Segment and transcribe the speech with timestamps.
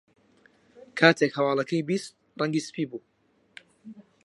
[0.99, 2.99] کاتێک هەواڵەکەی بیست، ڕەنگی سپی بوو.